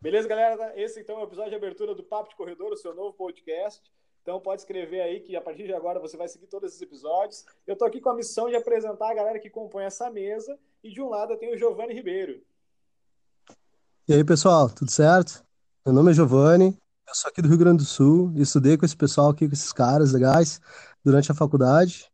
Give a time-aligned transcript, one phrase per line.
[0.00, 0.72] Beleza, galera?
[0.76, 3.82] Esse então é o episódio de abertura do Papo de Corredor, o seu novo podcast.
[4.22, 7.44] Então pode escrever aí que a partir de agora você vai seguir todos esses episódios.
[7.66, 10.56] Eu estou aqui com a missão de apresentar a galera que compõe essa mesa.
[10.84, 12.40] E de um lado eu tenho o Giovanni Ribeiro.
[14.06, 15.44] E aí, pessoal, tudo certo?
[15.84, 18.96] Meu nome é Giovanni, eu sou aqui do Rio Grande do Sul, estudei com esse
[18.96, 20.60] pessoal aqui, com esses caras legais,
[21.04, 22.08] durante a faculdade.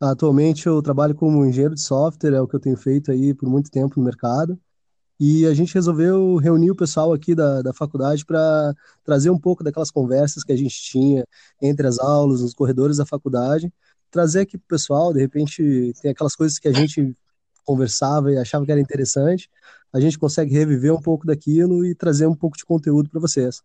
[0.00, 3.48] Atualmente eu trabalho como engenheiro de software, é o que eu tenho feito aí por
[3.48, 4.58] muito tempo no mercado.
[5.20, 8.72] E a gente resolveu reunir o pessoal aqui da, da faculdade para
[9.04, 11.24] trazer um pouco daquelas conversas que a gente tinha
[11.60, 13.72] entre as aulas, nos corredores da faculdade,
[14.10, 17.14] trazer aqui para o pessoal, de repente tem aquelas coisas que a gente
[17.64, 19.50] conversava e achava que era interessante,
[19.92, 23.62] a gente consegue reviver um pouco daquilo e trazer um pouco de conteúdo para vocês.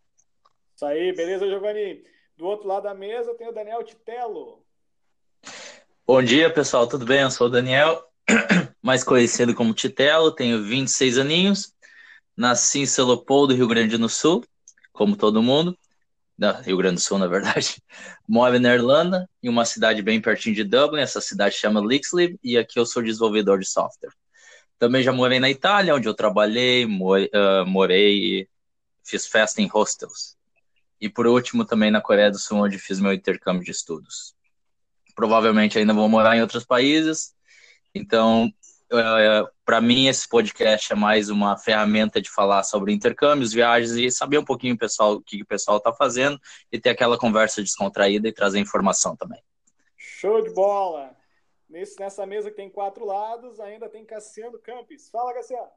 [0.75, 2.03] Isso aí, beleza, Giovanni?
[2.35, 4.63] Do outro lado da mesa tem o Daniel Titello.
[6.05, 7.21] Bom dia, pessoal, tudo bem?
[7.21, 8.03] Eu sou o Daniel,
[8.81, 11.73] mais conhecido como Titelo, tenho 26 aninhos,
[12.35, 14.43] nasci em Leopoldo, Rio Grande do Sul,
[14.91, 15.77] como todo mundo,
[16.63, 17.81] Rio Grande do Sul, na verdade.
[18.27, 22.57] Moro na Irlanda, em uma cidade bem pertinho de Dublin, essa cidade chama Lixley, e
[22.57, 24.11] aqui eu sou desenvolvedor de software.
[24.79, 26.85] Também já morei na Itália, onde eu trabalhei,
[27.65, 28.47] morei
[29.03, 30.35] fiz festa em hostels.
[30.99, 34.33] E por último, também na Coreia do Sul, onde fiz meu intercâmbio de estudos.
[35.15, 37.33] Provavelmente ainda vou morar em outros países,
[37.93, 38.51] então,
[38.91, 44.09] uh, para mim, esse podcast é mais uma ferramenta de falar sobre intercâmbios, viagens e
[44.09, 46.39] saber um pouquinho pessoal, o que o pessoal está fazendo
[46.71, 49.41] e ter aquela conversa descontraída e trazer informação também.
[49.97, 51.15] Show de bola!
[51.69, 55.09] Nesse, nessa mesa que tem quatro lados, ainda tem Cassiano Campos.
[55.09, 55.69] Fala, Cassiano!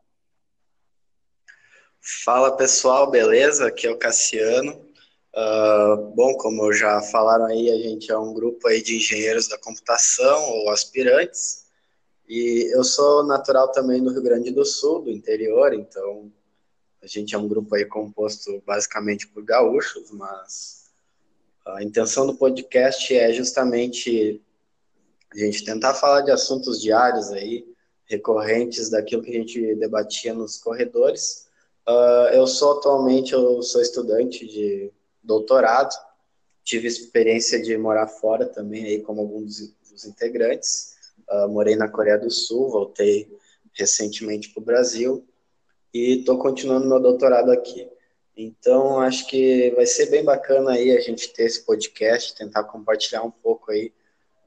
[2.25, 3.67] Fala pessoal, beleza?
[3.67, 4.73] Aqui é o Cassiano.
[5.35, 9.59] Uh, bom, como já falaram aí, a gente é um grupo aí de engenheiros da
[9.59, 11.66] computação ou aspirantes.
[12.29, 16.31] E eu sou natural também do Rio Grande do Sul, do interior, então
[17.01, 20.87] a gente é um grupo aí composto basicamente por gaúchos, mas
[21.65, 24.43] a intenção do podcast é justamente
[25.33, 27.65] a gente tentar falar de assuntos diários aí,
[28.07, 31.47] recorrentes daquilo que a gente debatia nos corredores.
[31.89, 34.91] Uh, eu sou atualmente, eu sou estudante de
[35.23, 35.95] doutorado,
[36.65, 40.96] tive experiência de morar fora também aí como alguns dos integrantes,
[41.29, 43.29] Uh, morei na Coreia do Sul, voltei
[43.73, 45.27] recentemente para o Brasil
[45.93, 47.89] e estou continuando meu doutorado aqui.
[48.37, 53.23] Então, acho que vai ser bem bacana aí a gente ter esse podcast, tentar compartilhar
[53.23, 53.93] um pouco aí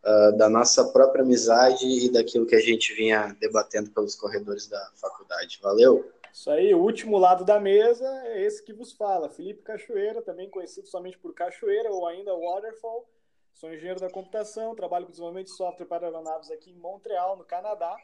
[0.05, 4.91] uh, da nossa própria amizade e daquilo que a gente vinha debatendo pelos corredores da
[4.95, 5.59] faculdade.
[5.61, 6.07] Valeu!
[6.31, 10.47] Isso aí, o último lado da mesa é esse que vos fala, Felipe Cachoeira, também
[10.47, 13.09] conhecido somente por Cachoeira ou ainda Waterfall,
[13.53, 17.43] Sou engenheiro da computação, trabalho com desenvolvimento de software para aeronaves aqui em Montreal, no
[17.43, 17.95] Canadá.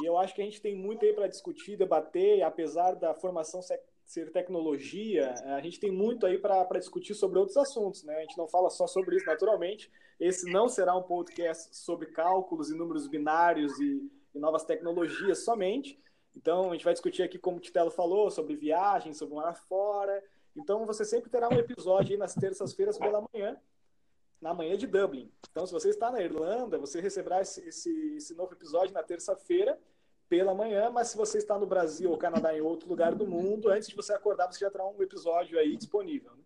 [0.00, 3.60] E eu acho que a gente tem muito aí para discutir, debater, apesar da formação
[4.04, 8.16] ser tecnologia, a gente tem muito aí para discutir sobre outros assuntos, né?
[8.16, 9.90] A gente não fala só sobre isso, naturalmente.
[10.20, 15.98] Esse não será um podcast sobre cálculos e números binários e, e novas tecnologias somente.
[16.36, 20.22] Então, a gente vai discutir aqui, como o Titelo falou, sobre viagens, sobre morar fora.
[20.56, 23.58] Então, você sempre terá um episódio aí nas terças-feiras pela manhã,
[24.42, 25.30] na manhã de Dublin.
[25.50, 29.78] Então, se você está na Irlanda, você receberá esse, esse, esse novo episódio na terça-feira
[30.28, 33.68] pela manhã, mas se você está no Brasil ou Canadá em outro lugar do mundo,
[33.68, 36.32] antes de você acordar, você já terá um episódio aí disponível.
[36.32, 36.42] Né?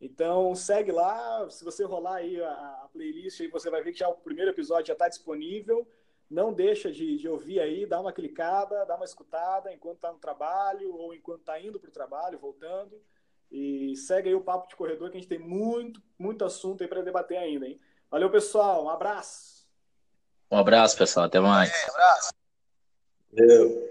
[0.00, 4.00] Então, segue lá, se você rolar aí a, a, playlist, aí você vai ver que
[4.00, 5.86] já o primeiro episódio já está disponível.
[6.28, 10.18] Não deixa de, de, ouvir aí, dá uma clicada, dá uma escutada enquanto está no
[10.18, 13.00] trabalho ou enquanto está indo para o trabalho, voltando.
[13.50, 16.88] E segue aí o Papo de Corredor, que a gente tem muito, muito assunto aí
[16.88, 17.80] para debater ainda, hein?
[18.10, 18.84] Valeu, pessoal.
[18.84, 19.66] Um abraço.
[20.50, 21.26] Um abraço, pessoal.
[21.26, 21.70] Até mais.
[21.70, 22.32] Um abraço.
[23.32, 23.87] Valeu.